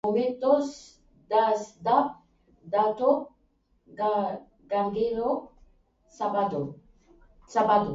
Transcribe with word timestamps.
Momentuz, 0.07 0.67
ez 1.41 1.59
da 1.89 1.97
datu 2.77 3.09
gehiago 4.03 5.33
zabaldu. 6.19 6.67